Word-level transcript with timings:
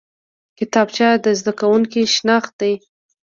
کتابچه 0.57 1.07
د 1.23 1.25
زده 1.39 1.53
کوونکي 1.59 2.01
شناخت 2.15 2.51
دی 2.61 2.73